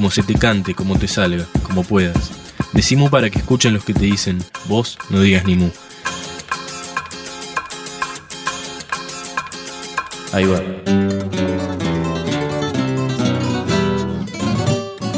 [0.00, 2.30] como se te cante, como te salga, como puedas.
[2.72, 5.68] Decimos para que escuchen los que te dicen, vos no digas ni mu.
[10.32, 10.62] Ahí va.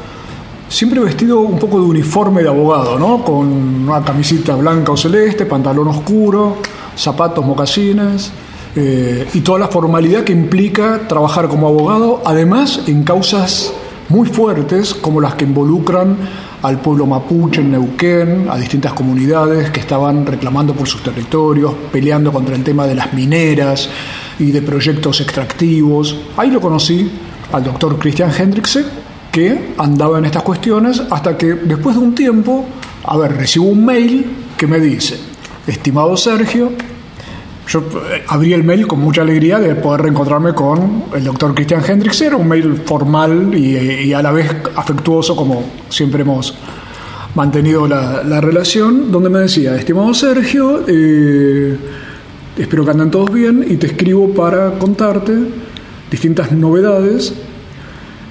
[0.69, 3.23] siempre vestido un poco de uniforme de abogado, ¿no?
[3.23, 3.47] Con
[3.87, 6.57] una camisita blanca o celeste, pantalón oscuro,
[6.95, 8.31] zapatos, mocasines
[8.75, 13.73] eh, y toda la formalidad que implica trabajar como abogado, además en causas
[14.09, 16.17] muy fuertes como las que involucran
[16.61, 22.31] al pueblo mapuche en Neuquén, a distintas comunidades que estaban reclamando por sus territorios, peleando
[22.31, 23.89] contra el tema de las mineras
[24.39, 26.15] y de proyectos extractivos.
[26.35, 27.09] Ahí lo conocí
[27.51, 28.85] al doctor Christian Hendrikse,
[29.31, 32.65] que andaba en estas cuestiones hasta que después de un tiempo,
[33.03, 34.25] a ver, recibo un mail
[34.57, 35.19] que me dice,
[35.67, 36.71] estimado Sergio,
[37.67, 41.83] yo eh, abrí el mail con mucha alegría de poder reencontrarme con el doctor Christian
[41.85, 42.21] Hendricks.
[42.21, 46.55] Era un mail formal y, a la vez afectuoso, como siempre hemos
[47.35, 51.77] mantenido la, relación, donde me decía, estimado Sergio, eh,
[52.57, 55.66] espero que anden todos bien y te escribo para contarte
[56.11, 57.33] distintas novedades,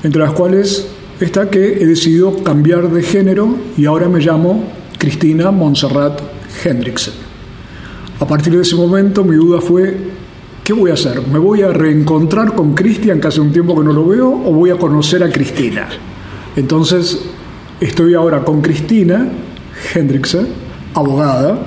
[0.03, 0.89] entre las cuales
[1.21, 4.65] está que he decidido cambiar de género y ahora me llamo
[4.99, 6.21] Cristina Montserrat
[6.65, 7.15] Hendrickson.
[8.21, 9.97] A partir de ese momento mi duda fue,
[10.65, 11.27] ¿qué voy a hacer?
[11.27, 14.53] ¿Me voy a reencontrar con Cristian, que hace un tiempo que no lo veo, o
[14.53, 15.89] voy a conocer a Cristina?
[16.57, 17.21] Entonces,
[17.81, 19.29] estoy ahora con Cristina
[19.95, 20.47] Hendrickson,
[20.95, 21.59] abogada,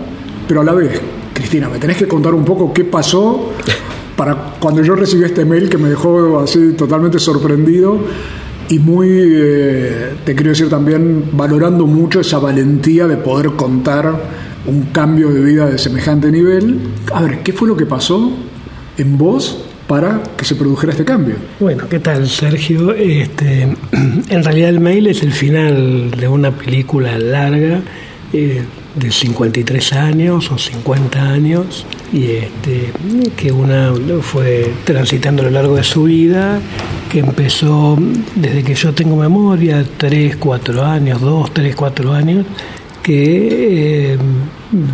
[0.48, 1.00] pero a la vez,
[1.34, 3.52] Cristina, me tenés que contar un poco qué pasó
[4.20, 8.02] para cuando yo recibí este mail que me dejó así totalmente sorprendido
[8.68, 14.14] y muy, eh, te quiero decir también, valorando mucho esa valentía de poder contar
[14.66, 16.82] un cambio de vida de semejante nivel.
[17.14, 18.30] A ver, ¿qué fue lo que pasó
[18.98, 21.36] en vos para que se produjera este cambio?
[21.58, 22.94] Bueno, ¿qué tal, Sergio?
[22.94, 27.80] Este, en realidad el mail es el final de una película larga.
[28.34, 28.64] Eh,
[29.00, 32.92] de 53 años o 50 años y este,
[33.36, 36.60] que una fue transitando a lo largo de su vida,
[37.12, 37.98] que empezó
[38.36, 42.46] desde que yo tengo memoria, 3, 4 años, 2, 3, 4 años,
[43.02, 44.18] que eh,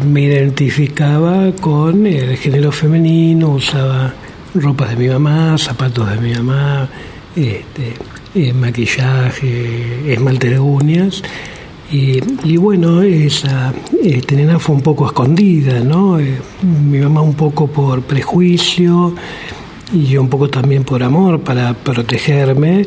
[0.08, 4.14] me identificaba con el género femenino, usaba
[4.54, 6.88] ropas de mi mamá, zapatos de mi mamá,
[7.36, 7.94] este,
[8.36, 11.24] eh, maquillaje, esmalte de uñas
[11.92, 13.74] y, bueno, esa
[14.04, 16.20] este, nena fue un poco escondida, ¿no?
[16.20, 19.14] Eh, mi mamá un poco por prejuicio
[19.94, 22.86] y yo un poco también por amor para protegerme.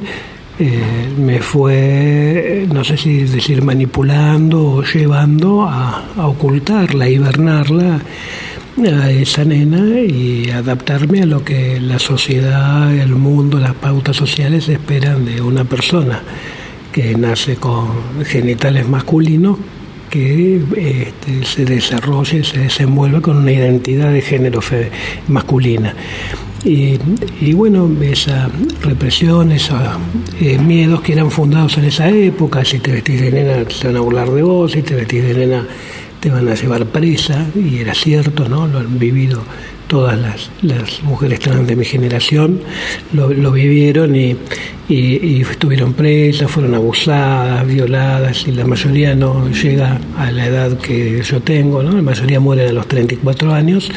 [0.59, 8.01] Eh, me fue, no sé si decir manipulando o llevando a, a ocultarla, a hibernarla
[8.85, 14.69] a esa nena y adaptarme a lo que la sociedad, el mundo, las pautas sociales
[14.69, 16.23] esperan de una persona
[17.17, 19.59] nace con genitales masculinos
[20.11, 24.61] que este, se desarrolle, se desenvuelva con una identidad de género
[25.29, 25.95] masculina.
[26.65, 26.99] Y,
[27.53, 28.51] bueno, esa
[28.83, 29.81] represión, esos
[30.41, 33.97] eh, miedos que eran fundados en esa época, si te vestís de nena se van
[33.97, 35.65] a burlar de vos, si te vestís de nena
[36.19, 38.67] te van a llevar presa, y era cierto, ¿no?
[38.67, 39.45] Lo han vivido
[39.89, 42.61] todas las, las mujeres trans de mi generación,
[43.13, 44.37] lo, vivieron y,
[44.89, 51.23] y, estuvieron presas, fueron abusadas, violadas, y la mayoría no llega a la edad que
[51.23, 51.93] yo tengo, ¿no?
[51.93, 53.91] La mayoría muere a los 34 años.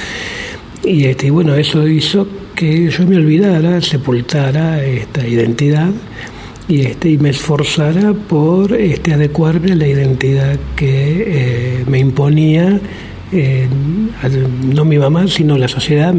[0.83, 5.91] Y este, bueno, eso hizo que yo me olvidara, sepultara esta identidad
[6.67, 12.79] y, este, y me esforzara por este, adecuarme a la identidad que eh, me imponía
[13.31, 13.68] eh,
[14.74, 16.13] no mi mamá, sino la sociedad,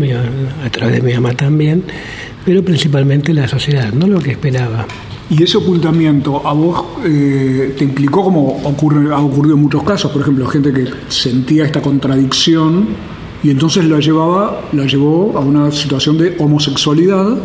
[0.64, 1.84] a través de mi mamá también,
[2.44, 4.86] pero principalmente la sociedad, no lo que esperaba.
[5.30, 10.10] ¿Y ese ocultamiento a vos eh, te implicó como ocurre, ha ocurrido en muchos casos?
[10.10, 12.88] Por ejemplo, gente que sentía esta contradicción
[13.42, 17.38] y entonces la llevaba, la llevó a una situación de homosexualidad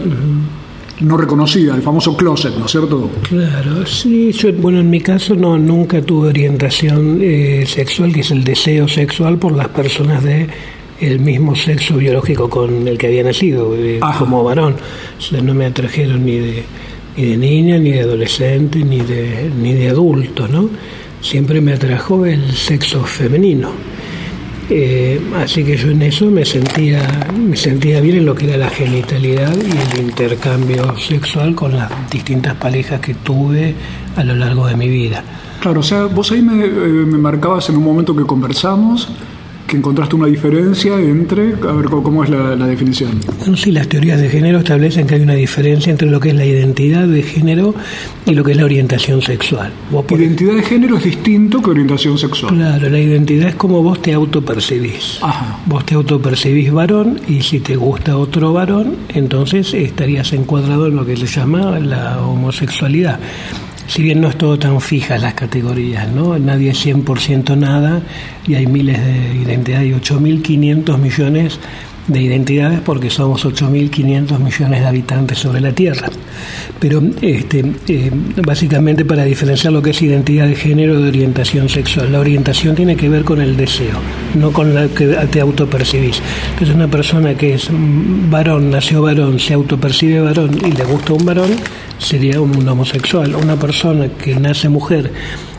[0.99, 3.09] no reconocida, el famoso closet, ¿no es cierto?
[3.29, 8.31] Claro, sí, yo, bueno, en mi caso no, nunca tuve orientación eh, sexual, que es
[8.31, 10.47] el deseo sexual por las personas de
[10.99, 14.75] el mismo sexo biológico con el que había nacido, eh, como varón.
[15.17, 16.63] O sea, no me atrajeron ni de,
[17.15, 20.69] ni de niña, ni de adolescente, ni de, ni de adulto, ¿no?
[21.21, 23.69] Siempre me atrajo el sexo femenino.
[24.69, 27.01] Eh, así que yo en eso me sentía,
[27.37, 31.89] me sentía bien en lo que era la genitalidad y el intercambio sexual con las
[32.09, 33.75] distintas parejas que tuve
[34.17, 35.23] a lo largo de mi vida.
[35.61, 39.09] Claro, o sea, vos ahí me, eh, me marcabas en un momento que conversamos
[39.67, 43.19] que encontraste una diferencia entre, a ver cómo es la, definición.
[43.55, 46.45] Sí, las teorías de género establecen que hay una diferencia entre lo que es la
[46.45, 47.75] identidad de género
[48.25, 49.71] y lo que es la orientación sexual.
[50.09, 52.55] Identidad de género es distinto que orientación sexual.
[52.55, 55.19] Claro, la identidad es como vos te autopercibís.
[55.21, 55.59] Ajá.
[55.65, 61.05] Vos te autopercibís varón y si te gusta otro varón, entonces estarías encuadrado en lo
[61.05, 63.19] que se llama la homosexualidad
[63.87, 66.37] si bien no es todo tan fija las categorías, ¿no?
[66.37, 68.01] Nadie es 100% nada
[68.45, 71.59] y hay miles de identidades, y 8.500 millones
[72.07, 76.09] de identidades porque somos 8.500 millones de habitantes sobre la Tierra.
[76.79, 78.11] Pero este, eh,
[78.45, 82.95] básicamente para diferenciar lo que es identidad de género de orientación sexual, la orientación tiene
[82.95, 83.97] que ver con el deseo,
[84.35, 86.21] no con la que te autopercibís.
[86.51, 87.69] Entonces una persona que es
[88.29, 91.49] varón, nació varón, se autopercibe varón y le gusta un varón,
[91.97, 93.35] sería un homosexual.
[93.35, 95.11] Una persona que nace mujer,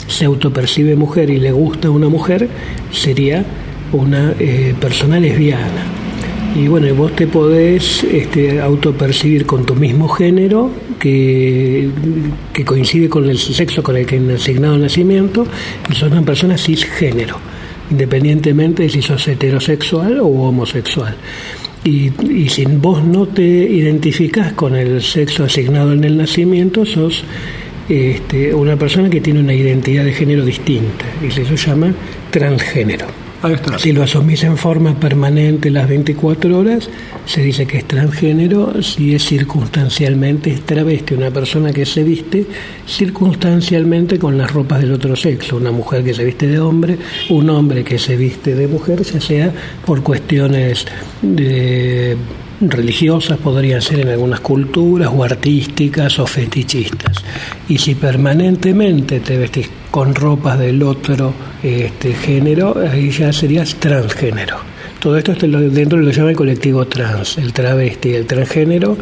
[0.06, 2.48] se autopercibe mujer y le gusta una mujer,
[2.92, 3.44] sería
[3.92, 6.07] una eh, persona lesbiana.
[6.54, 11.88] Y bueno, vos te podés este, autopercibir con tu mismo género, que,
[12.52, 15.46] que coincide con el sexo con el que han asignado el nacimiento,
[15.90, 17.38] y sos una persona cisgénero,
[17.90, 21.16] independientemente de si sos heterosexual o homosexual.
[21.84, 22.10] Y,
[22.48, 27.24] si vos no te identificas con el sexo asignado en el nacimiento, sos
[27.88, 31.94] este, una persona que tiene una identidad de género distinta, y se llama
[32.30, 33.27] transgénero.
[33.78, 36.90] Si lo asumís en forma permanente las 24 horas,
[37.24, 38.82] se dice que es transgénero.
[38.82, 42.46] Si es circunstancialmente, es travesti, una persona que se viste
[42.84, 45.56] circunstancialmente con las ropas del otro sexo.
[45.56, 46.98] Una mujer que se viste de hombre,
[47.30, 49.52] un hombre que se viste de mujer, ya sea
[49.86, 50.84] por cuestiones
[52.60, 57.18] religiosas podrían ser en algunas culturas o artísticas o fetichistas.
[57.68, 64.56] Y si permanentemente te vestís con ropas del otro este, género, ahí ya serías transgénero.
[65.00, 68.26] Todo esto está dentro de lo que se llama el colectivo trans, el travesti, el
[68.26, 68.96] transgénero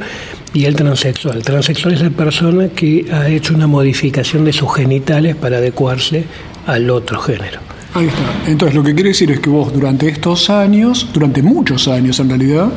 [0.52, 1.38] y el transexual.
[1.38, 6.24] El transexual es la persona que ha hecho una modificación de sus genitales para adecuarse
[6.66, 7.60] al otro género.
[7.94, 8.50] Ahí está.
[8.50, 12.28] Entonces lo que quiere decir es que vos durante estos años, durante muchos años en
[12.28, 12.68] realidad,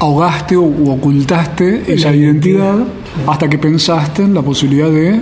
[0.00, 2.74] ahogaste o ocultaste esa identidad
[3.28, 5.20] hasta que pensaste en la posibilidad de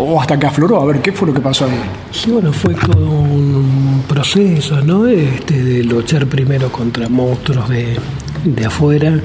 [0.00, 1.80] o hasta que afloró, a ver qué fue lo que pasó ahí.
[2.10, 5.06] Sí, bueno, fue todo un proceso, ¿no?
[5.06, 7.96] Este, de luchar primero contra monstruos de,
[8.44, 9.20] de afuera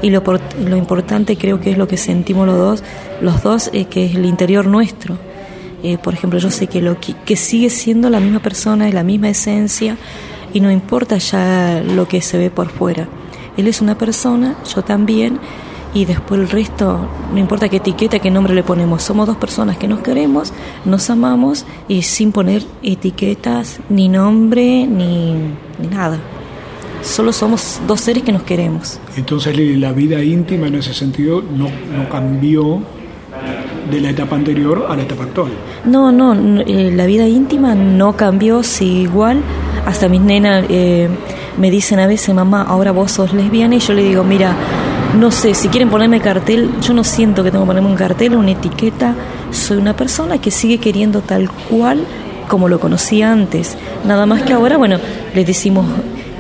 [0.04, 0.22] y lo,
[0.64, 2.84] lo importante creo que es lo que sentimos los dos,
[3.20, 5.18] los dos eh, que es el interior nuestro.
[5.82, 8.92] Eh, por ejemplo, yo sé que, lo que, que sigue siendo la misma persona y
[8.92, 9.98] la misma esencia
[10.54, 13.08] y no importa ya lo que se ve por fuera.
[13.58, 15.40] Él es una persona, yo también,
[15.94, 17.00] y después el resto,
[17.34, 20.54] no importa qué etiqueta, qué nombre le ponemos, somos dos personas que nos queremos,
[20.86, 25.34] nos amamos y sin poner etiquetas, ni nombre, ni,
[25.80, 26.20] ni nada.
[27.04, 29.00] Solo somos dos seres que nos queremos.
[29.18, 32.82] Entonces Lili, la vida íntima en ese sentido no, no cambió
[33.90, 35.52] de la etapa anterior a la etapa actual.
[35.86, 39.42] No, no, no, eh, la vida íntima no cambió, sí igual.
[39.86, 41.10] Hasta mis nenas eh,
[41.58, 44.56] me dicen a veces, mamá, ahora vos sos lesbiana, y yo le digo, mira,
[45.18, 48.36] no sé, si quieren ponerme cartel, yo no siento que tengo que ponerme un cartel
[48.36, 49.16] o una etiqueta,
[49.52, 52.06] soy una persona que sigue queriendo tal cual
[52.48, 53.78] como lo conocía antes.
[54.06, 54.98] Nada más que ahora, bueno,
[55.34, 55.86] le decimos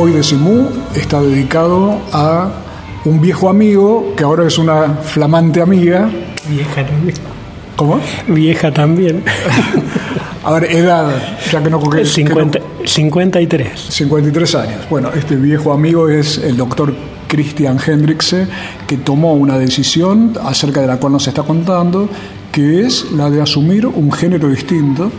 [0.00, 2.67] Hoy de Simú está dedicado a
[3.08, 6.08] un viejo amigo que ahora es una flamante amiga.
[6.48, 7.16] Vieja también.
[7.76, 8.00] ¿Cómo?
[8.28, 9.22] Vieja también.
[10.44, 11.10] A ver, edad,
[11.50, 13.70] ya que no que- que no- 50 53.
[13.90, 14.80] 53 años.
[14.88, 16.94] Bueno, este viejo amigo es el doctor
[17.26, 18.46] Christian Hendrickse,
[18.86, 22.08] que tomó una decisión acerca de la cual nos está contando,
[22.52, 25.10] que es la de asumir un género distinto.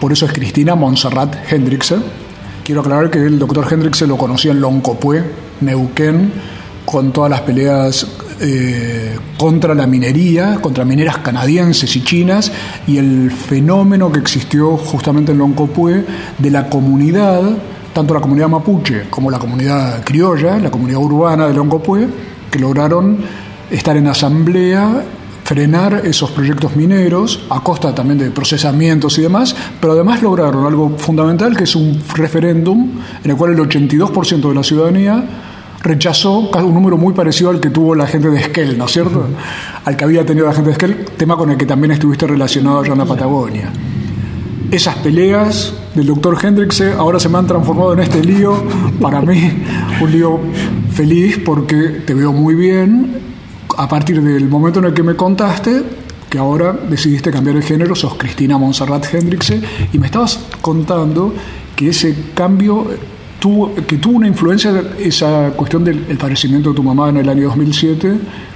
[0.00, 1.96] Por eso es Cristina Montserrat Hendrickse.
[2.64, 5.22] Quiero aclarar que el doctor Hendrickse lo conocía en Loncopué,
[5.60, 6.32] Neuquén,
[6.90, 8.06] con todas las peleas
[8.40, 12.50] eh, contra la minería, contra mineras canadienses y chinas,
[12.86, 16.02] y el fenómeno que existió justamente en Loncopué
[16.38, 17.42] de la comunidad,
[17.92, 22.08] tanto la comunidad mapuche como la comunidad criolla, la comunidad urbana de Loncopué,
[22.50, 23.18] que lograron
[23.70, 25.04] estar en asamblea
[25.44, 30.96] frenar esos proyectos mineros a costa también de procesamientos y demás, pero además lograron algo
[30.96, 32.92] fundamental que es un referéndum
[33.22, 35.24] en el cual el 82% de la ciudadanía
[35.88, 39.26] rechazó un número muy parecido al que tuvo la gente de Esquel, ¿no es cierto?
[39.84, 42.80] Al que había tenido la gente de Esquel, tema con el que también estuviste relacionado
[42.80, 43.72] allá en la Patagonia.
[44.70, 48.54] Esas peleas del doctor Hendrixe ahora se me han transformado en este lío,
[49.00, 49.50] para mí
[50.02, 50.38] un lío
[50.92, 53.22] feliz porque te veo muy bien.
[53.78, 55.82] A partir del momento en el que me contaste,
[56.28, 61.32] que ahora decidiste cambiar el género, sos Cristina Monserrat Hendrixe, y me estabas contando
[61.74, 62.86] que ese cambio
[63.38, 67.28] tuvo, que tuvo una influencia esa cuestión del el fallecimiento de tu mamá en el
[67.28, 68.14] año 2007.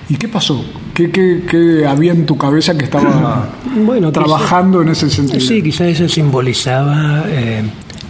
[0.08, 0.64] ¿Y qué pasó?
[0.94, 3.48] ¿Qué, qué, qué había en tu cabeza que estaba
[3.86, 5.40] bueno, trabajando en ese sentido?
[5.40, 7.62] Sí, quizás eso simbolizaba eh,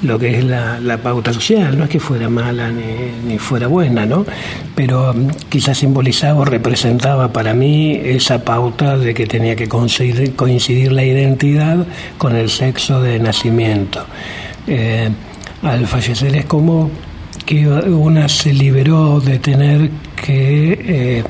[0.02, 3.68] lo que es la, la, pauta social, no es que fuera mala ni, ni fuera
[3.68, 4.26] buena, ¿no?
[4.74, 10.34] Pero mm, quizás simbolizaba o representaba para mí esa pauta de que tenía que coincidir,
[10.34, 11.86] coincidir la identidad
[12.18, 14.04] con el sexo de nacimiento.
[14.66, 15.10] Eh,
[15.62, 16.90] al fallecer es como
[17.46, 21.24] que una se liberó de tener que eh,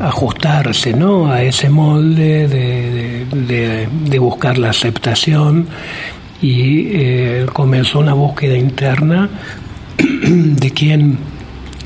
[0.00, 1.30] ajustarse ¿no?
[1.30, 5.66] a ese molde de, buscar la aceptación
[6.40, 9.28] y eh, comenzó una búsqueda interna
[9.98, 11.18] de quién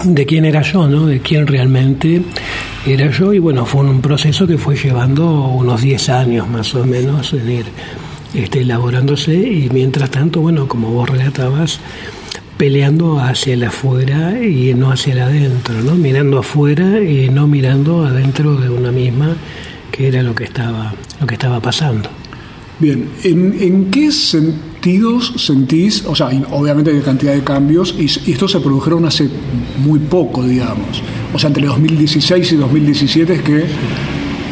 [0.05, 1.07] de quién era yo, ¿no?
[1.07, 2.23] de quién realmente
[2.85, 6.85] era yo y bueno, fue un proceso que fue llevando unos 10 años más o
[6.85, 7.67] menos en ir
[8.35, 11.81] este, elaborándose y mientras tanto, bueno, como vos relatabas,
[12.57, 15.97] peleando hacia el afuera y no hacia el adentro, ¿no?
[15.97, 19.37] Mirando afuera y no mirando adentro de una misma,
[19.91, 22.09] que era lo que estaba, lo que estaba pasando.
[22.79, 28.53] Bien, ¿en, qué sentidos sentís, o sea, obviamente hay cantidad de cambios, y, y estos
[28.53, 29.29] se produjeron hace
[29.79, 33.65] muy poco, digamos, o sea, entre 2016 y 2017 es que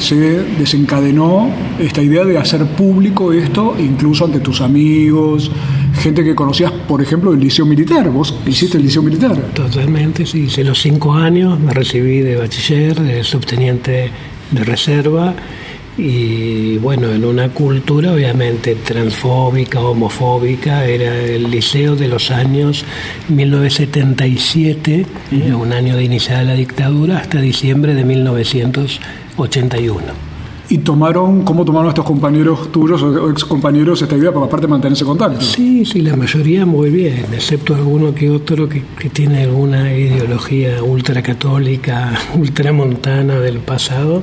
[0.01, 0.17] se
[0.59, 5.51] desencadenó esta idea de hacer público esto, incluso ante tus amigos,
[6.01, 8.11] gente que conocías, por ejemplo, el liceo militar.
[8.11, 9.37] Vos hiciste el liceo militar.
[9.55, 10.45] Totalmente, sí.
[10.45, 14.11] Hice los cinco años, me recibí de bachiller, de subteniente
[14.51, 15.35] de reserva
[15.97, 22.85] y bueno, en una cultura obviamente transfóbica, homofóbica, era el liceo de los años
[23.29, 25.05] 1977,
[25.55, 28.05] un año de iniciada la dictadura, hasta diciembre de
[29.49, 30.31] 1981.
[30.71, 35.05] ¿Y tomaron, cómo tomaron estos compañeros tuyos o ex compañeros esta idea para aparte mantenerse
[35.05, 35.41] contacto?
[35.41, 40.81] Sí, sí, la mayoría muy bien, excepto alguno que otro que, que tiene alguna ideología
[40.81, 44.23] ultracatólica, ultramontana del pasado,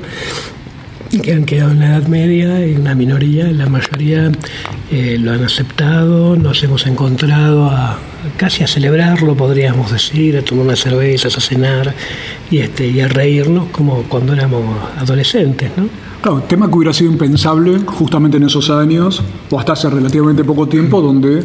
[1.22, 4.32] que han quedado en la Edad Media y una minoría, la mayoría
[4.90, 7.98] eh, lo han aceptado, nos hemos encontrado a,
[8.36, 11.94] casi a celebrarlo, podríamos decir, a tomar unas cervezas, a cenar
[12.52, 14.64] y, este, y a reírnos como cuando éramos
[14.98, 15.88] adolescentes, ¿no?
[16.22, 20.68] Claro, tema que hubiera sido impensable justamente en esos años, o hasta hace relativamente poco
[20.68, 21.44] tiempo, donde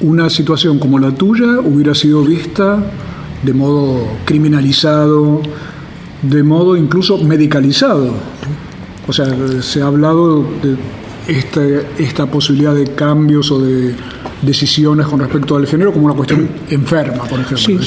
[0.00, 2.78] una situación como la tuya hubiera sido vista
[3.42, 5.42] de modo criminalizado,
[6.22, 8.12] de modo incluso medicalizado.
[9.06, 9.26] O sea,
[9.60, 10.76] se ha hablado de
[11.26, 13.94] este, esta posibilidad de cambios o de
[14.42, 17.58] decisiones con respecto al género como una cuestión enferma, por ejemplo.
[17.58, 17.78] Sí,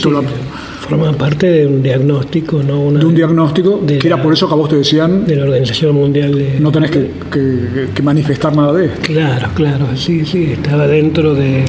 [0.88, 2.80] forma parte de un diagnóstico, ¿no?
[2.80, 5.26] Una, de un diagnóstico, que era por eso que a vos te decían...
[5.26, 6.60] De la Organización Mundial de...
[6.60, 9.02] No tenés que, manifestar nada de esto.
[9.02, 11.65] Claro, claro, sí, sí, estaba dentro de,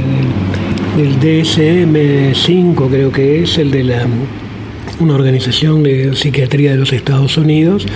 [0.97, 4.07] del DSM-5, creo que es, el de la
[4.99, 7.87] una organización de psiquiatría de los Estados Unidos,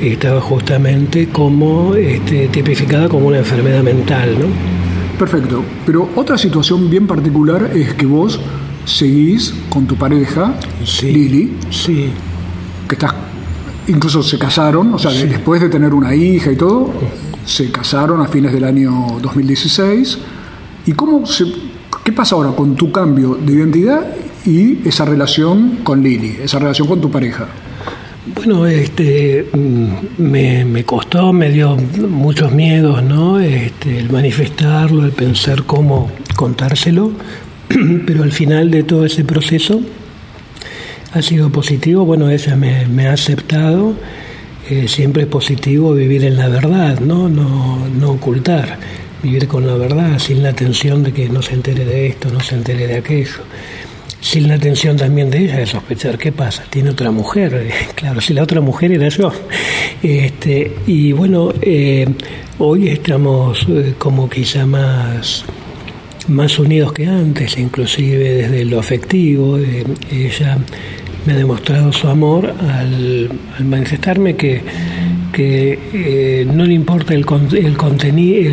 [0.00, 4.75] estaba justamente como este, tipificada como una enfermedad mental, ¿no?
[5.18, 5.64] Perfecto.
[5.86, 8.38] Pero otra situación bien particular es que vos
[8.84, 10.54] seguís con tu pareja,
[11.02, 12.10] Lili, sí.
[12.88, 13.14] que estás,
[13.88, 16.92] incluso se casaron, o sea, después de tener una hija y todo,
[17.44, 20.18] se casaron a fines del año 2016.
[20.86, 21.46] ¿Y cómo se,
[22.04, 24.06] qué pasa ahora con tu cambio de identidad
[24.44, 27.48] y esa relación con Lili, esa relación con tu pareja?
[28.34, 33.38] Bueno, este, mm, me, costó, me dio muchos miedos, ¿no?
[33.38, 37.12] Este, el manifestarlo, el pensar cómo contárselo,
[38.06, 39.80] pero al final de todo ese proceso
[41.12, 42.04] ha sido positivo.
[42.04, 43.94] Bueno, ella me, me ha aceptado.
[44.68, 47.28] Eh, siempre es positivo vivir en la verdad, ¿no?
[47.28, 47.86] ¿no?
[47.88, 48.76] No ocultar,
[49.22, 52.40] vivir con la verdad, sin la tensión de que no se entere de esto, no
[52.40, 53.44] se entere de aquello
[54.26, 58.34] sin la atención también de ella de sospechar qué pasa, tiene otra mujer, claro, si
[58.34, 59.30] la otra mujer era yo.
[60.02, 62.06] Este, y bueno, eh,
[62.58, 65.44] hoy estamos eh, como quizá más,
[66.26, 69.58] más unidos que antes, inclusive desde lo afectivo.
[69.58, 70.58] Eh, ella
[71.24, 74.60] me ha demostrado su amor al manifestarme que
[75.36, 77.26] que eh, no le importa el,
[77.58, 78.50] el contenido,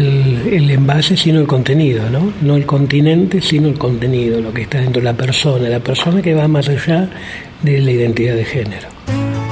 [0.52, 2.34] el, envase, sino el contenido, ¿no?
[2.42, 5.70] No el continente, sino el contenido, lo que está dentro de la persona.
[5.70, 7.10] La persona que va más allá
[7.62, 8.93] de la identidad de género.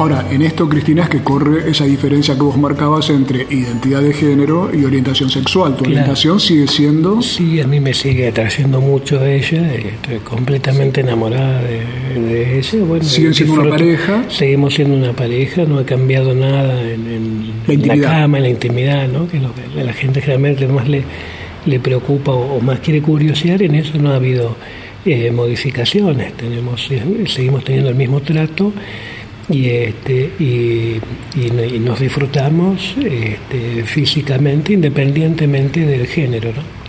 [0.01, 4.11] Ahora, en esto, Cristina, es que corre esa diferencia que vos marcabas entre identidad de
[4.13, 5.73] género y orientación sexual.
[5.75, 5.91] ¿Tu Claro.
[5.91, 7.21] orientación sigue siendo?
[7.21, 12.83] Sí, a mí me sigue atrayendo mucho ella, estoy completamente enamorada de, de ella.
[12.83, 14.23] Bueno, ¿Siguen siendo una pareja?
[14.29, 19.07] Seguimos siendo una pareja, no ha cambiado nada en, en La cama, en la intimidad,
[19.07, 19.27] ¿no?
[19.27, 21.03] que es lo que a la gente generalmente más le,
[21.67, 24.55] le preocupa o, o más quiere curiosear, en eso no ha habido
[25.05, 28.73] eh, modificaciones, tenemos, eh, seguimos teniendo el mismo trato
[29.51, 30.99] y este y,
[31.35, 36.81] y y nos disfrutamos este, físicamente independientemente del género ¿no?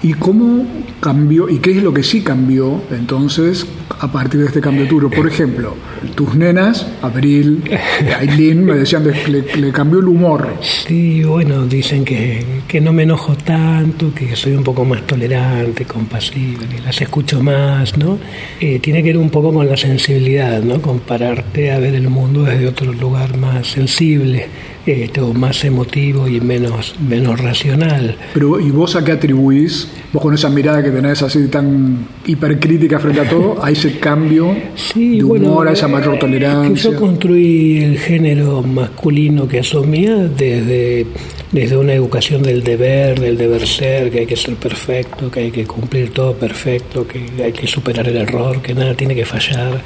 [0.00, 0.64] ¿Y cómo
[1.00, 3.66] cambió, y qué es lo que sí cambió entonces
[4.00, 5.10] a partir de este cambio tuyo?
[5.10, 5.76] Por ejemplo,
[6.14, 7.62] tus nenas, Abril,
[8.18, 10.56] Aileen, me decían que le, le cambió el humor.
[10.60, 15.84] Sí, bueno, dicen que, que no me enojo tanto, que soy un poco más tolerante,
[15.84, 18.18] compasible, las escucho más, ¿no?
[18.60, 20.80] Eh, tiene que ver un poco con la sensibilidad, ¿no?
[20.80, 24.46] Compararte a ver el mundo desde otro lugar más sensible,
[24.88, 28.16] este, o más emotivo y menos, menos racional.
[28.34, 29.88] Pero, ¿y vos a qué atribuís?
[30.12, 34.56] Vos con esa mirada que tenés así tan hipercrítica frente a todo, a ese cambio
[34.74, 36.90] Sí, de bueno, humor, a esa mayor que tolerancia.
[36.90, 41.06] yo construí el género masculino que asumía desde,
[41.50, 45.50] desde una educación del deber, del deber ser, que hay que ser perfecto, que hay
[45.50, 49.82] que cumplir todo perfecto, que hay que superar el error, que nada tiene que fallar,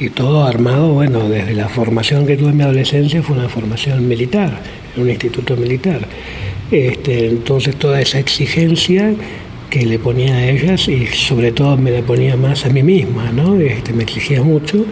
[0.00, 4.06] y todo armado, bueno, desde la formación que tuve en mi adolescencia fue una formación
[4.08, 4.60] militar,
[4.96, 6.00] en un instituto militar.
[6.70, 9.14] Este, entonces toda esa exigencia
[9.70, 13.30] que le ponía a ellas y sobre todo me la ponía más a mí misma,
[13.32, 13.58] ¿no?
[13.60, 14.84] Este, me exigía mucho.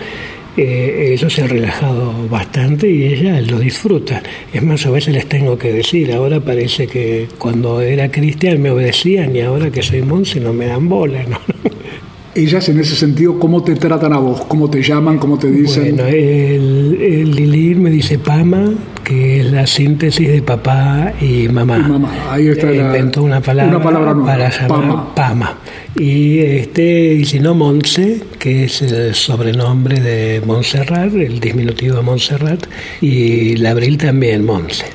[0.56, 4.22] Eh, eso se ha relajado bastante y ella lo disfruta.
[4.52, 8.70] Es más, a veces les tengo que decir, ahora parece que cuando era cristian me
[8.70, 11.38] obedecían y ahora que soy monse no me dan bola, ¿no?
[12.34, 14.42] Ellas en ese sentido, ¿cómo te tratan a vos?
[14.42, 15.18] ¿Cómo te llaman?
[15.18, 15.96] ¿Cómo te dicen?
[15.96, 16.98] Bueno, el,
[17.38, 18.72] el me dice Pama,
[19.12, 21.76] que es la síntesis de papá y mamá.
[21.78, 25.14] Y mamá, ahí está la- Inventó una palabra, una palabra nueva, para llamar Pama.
[25.14, 25.58] Pama.
[25.98, 32.02] Y este, y si no Monse, que es el sobrenombre de Montserrat, el diminutivo de
[32.02, 32.64] Montserrat,
[33.02, 34.86] y la Abril también Monse.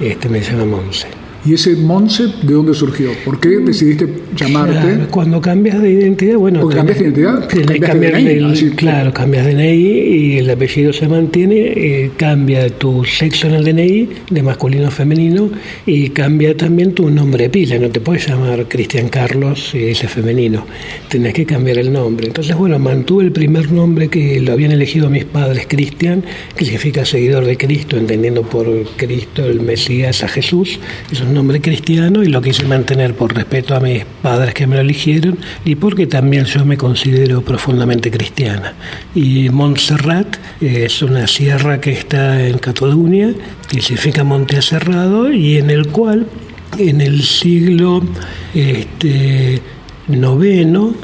[0.00, 1.06] Este me llama Monse.
[1.44, 3.10] ¿Y ese Monse de dónde surgió?
[3.24, 4.78] ¿Por qué decidiste llamarte?
[4.78, 6.60] Claro, cuando cambias de identidad, bueno.
[6.60, 10.92] Porque cambiaste de identidad, que cambiaste de DNI, claro, cambias de DNI y el apellido
[10.92, 15.50] se mantiene, eh, cambia tu sexo en el DNI, de masculino a femenino,
[15.84, 17.76] y cambia también tu nombre de pila.
[17.76, 20.64] No te puedes llamar Cristian Carlos si dice femenino,
[21.08, 22.28] tenés que cambiar el nombre.
[22.28, 26.22] Entonces, bueno, mantuve el primer nombre que lo habían elegido mis padres, Cristian,
[26.56, 30.78] que significa seguidor de Cristo, entendiendo por Cristo el Mesías a Jesús,
[31.10, 34.82] es nombre cristiano y lo quise mantener por respeto a mis padres que me lo
[34.82, 38.74] eligieron y porque también yo me considero profundamente cristiana.
[39.14, 43.32] Y Montserrat es una sierra que está en Cataluña,
[43.68, 46.26] que significa monte aserrado y en el cual
[46.78, 48.02] en el siglo
[48.54, 49.60] este,
[50.08, 50.94] noveno,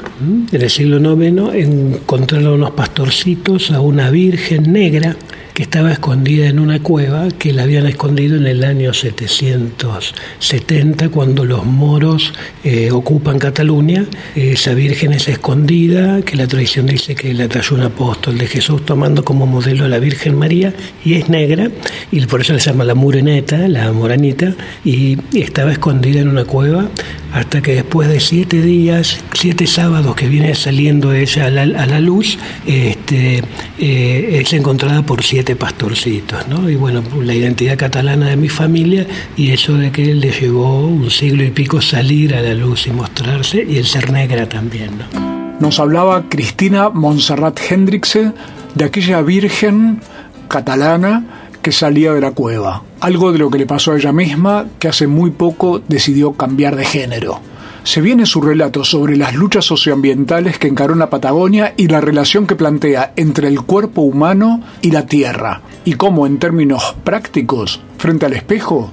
[0.51, 5.15] en el siglo noveno, encontraron unos pastorcitos a una virgen negra
[5.63, 11.65] estaba escondida en una cueva que la habían escondido en el año 770 cuando los
[11.65, 14.05] moros eh, ocupan Cataluña.
[14.35, 18.85] Esa virgen es escondida, que la tradición dice que la trayó un apóstol de Jesús
[18.85, 21.69] tomando como modelo a la Virgen María y es negra
[22.11, 24.53] y por eso le llama la mureneta, la moranita,
[24.85, 26.89] y estaba escondida en una cueva
[27.33, 32.37] hasta que después de siete días, siete sábados que viene saliendo ella a la, luz,
[32.65, 33.43] este,
[33.77, 36.69] eh, es encontrada por siete pastorcitos, ¿no?
[36.69, 39.05] Y bueno, la identidad catalana de mi familia
[39.37, 42.91] y eso de que le llevó un siglo y pico salir a la luz y
[42.91, 45.29] mostrarse y el ser negra también, ¿no?
[45.59, 48.31] Nos hablaba Cristina Montserrat Hendrickse
[48.75, 49.99] de aquella virgen
[50.47, 52.83] catalana que salía de la cueva.
[52.99, 56.75] Algo de lo que le pasó a ella misma, que hace muy poco decidió cambiar
[56.75, 57.39] de género.
[57.83, 62.01] Se viene su relato sobre las luchas socioambientales que encaró en la Patagonia y la
[62.01, 67.81] relación que plantea entre el cuerpo humano y la tierra, y cómo en términos prácticos,
[67.97, 68.91] frente al espejo,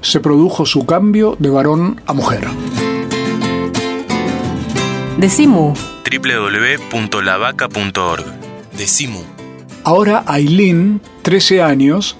[0.00, 2.46] se produjo su cambio de varón a mujer.
[5.18, 5.74] Decimu.
[6.04, 8.24] www.lavaca.org.
[8.76, 9.37] Decimu.
[9.84, 12.16] Ahora Aileen, 13 años,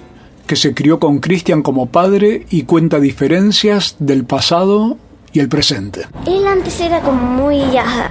[0.47, 4.97] que se crió con Christian como padre y cuenta diferencias del pasado
[5.31, 6.07] y el presente.
[6.25, 7.61] Él antes era como muy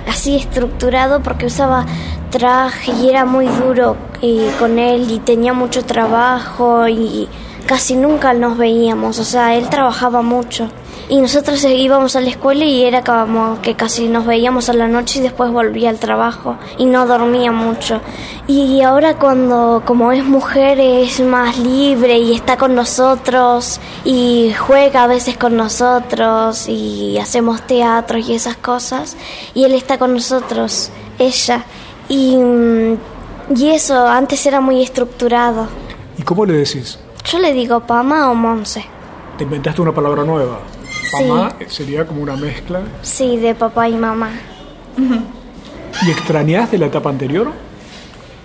[0.06, 1.84] así estructurado porque usaba
[2.30, 7.28] traje y era muy duro eh, con él y tenía mucho trabajo y
[7.66, 10.70] casi nunca nos veíamos, o sea, él trabajaba mucho.
[11.10, 14.88] Y nosotros íbamos a la escuela y era como que casi nos veíamos a la
[14.88, 18.02] noche y después volvía al trabajo y no dormía mucho.
[18.46, 25.04] Y ahora cuando como es mujer es más libre y está con nosotros y juega
[25.04, 29.16] a veces con nosotros y hacemos teatro y esas cosas
[29.54, 31.64] y él está con nosotros, ella.
[32.10, 32.98] Y, mm,
[33.56, 35.68] y eso antes era muy estructurado.
[36.18, 36.98] ¿Y cómo le decís?
[37.24, 38.84] Yo le digo Pama o Monse.
[39.38, 40.58] Te inventaste una palabra nueva.
[41.16, 41.24] Sí.
[41.24, 42.82] Mamá sería como una mezcla.
[43.02, 44.30] Sí, de papá y mamá.
[46.06, 47.50] ¿Y extrañás de la etapa anterior?